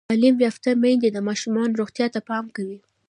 تعلیم 0.09 0.35
یافته 0.45 0.69
میندې 0.83 1.09
د 1.11 1.17
ماشوم 1.27 1.55
روغتیا 1.79 2.07
ته 2.13 2.19
پام 2.29 2.45
کوي۔ 2.55 2.79